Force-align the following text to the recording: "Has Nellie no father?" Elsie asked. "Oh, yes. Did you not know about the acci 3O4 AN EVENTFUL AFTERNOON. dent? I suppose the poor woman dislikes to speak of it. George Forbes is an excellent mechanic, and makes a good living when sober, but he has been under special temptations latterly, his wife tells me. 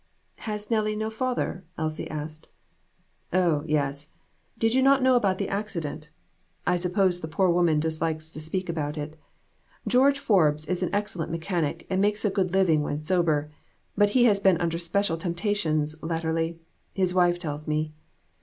"Has 0.47 0.71
Nellie 0.71 0.95
no 0.95 1.11
father?" 1.11 1.63
Elsie 1.77 2.09
asked. 2.09 2.47
"Oh, 3.31 3.61
yes. 3.67 4.09
Did 4.57 4.73
you 4.73 4.81
not 4.81 5.03
know 5.03 5.15
about 5.15 5.37
the 5.37 5.45
acci 5.45 5.75
3O4 5.77 5.85
AN 5.85 5.93
EVENTFUL 5.93 5.93
AFTERNOON. 5.93 5.99
dent? 5.99 6.09
I 6.65 6.75
suppose 6.75 7.19
the 7.19 7.27
poor 7.27 7.49
woman 7.51 7.79
dislikes 7.79 8.31
to 8.31 8.39
speak 8.39 8.69
of 8.69 8.79
it. 8.97 9.15
George 9.87 10.17
Forbes 10.17 10.65
is 10.65 10.81
an 10.81 10.89
excellent 10.91 11.29
mechanic, 11.29 11.85
and 11.87 12.01
makes 12.01 12.25
a 12.25 12.31
good 12.31 12.51
living 12.51 12.81
when 12.81 12.99
sober, 12.99 13.51
but 13.95 14.09
he 14.17 14.23
has 14.23 14.39
been 14.39 14.57
under 14.57 14.79
special 14.79 15.17
temptations 15.17 15.95
latterly, 16.01 16.57
his 16.95 17.13
wife 17.13 17.37
tells 17.37 17.67
me. 17.67 17.93